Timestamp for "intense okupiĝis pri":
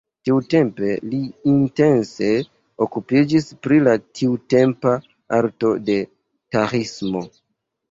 1.51-3.79